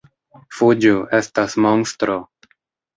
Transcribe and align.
“Fuĝu, 0.59 0.95
estas 1.21 1.57
monstro!” 1.69 2.21